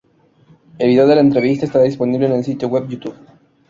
El 0.79 0.87
video 0.87 1.05
de 1.05 1.13
la 1.13 1.21
entrevista 1.21 1.67
está 1.67 1.79
disponible 1.83 2.25
en 2.25 2.31
el 2.33 2.43
sitio 2.43 2.69
web 2.69 2.87
YouTube. 2.89 3.13